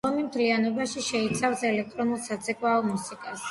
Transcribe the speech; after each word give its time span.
ალბომი 0.09 0.21
მთლიანობაში 0.27 1.03
შეიცავს 1.09 1.63
ელექტრონულ 1.73 2.21
საცეკვაო 2.31 2.83
მუსიკას. 2.91 3.49